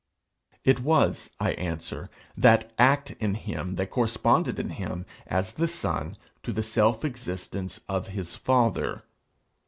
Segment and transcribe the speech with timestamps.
[0.63, 6.15] It was, I answer, that act in him that corresponded in him, as the son,
[6.41, 9.03] to the self existence of his father.